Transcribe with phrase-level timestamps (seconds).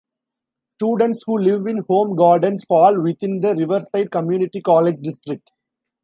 [0.77, 5.51] Students who live in Home Gardens fall within the Riverside Community College District.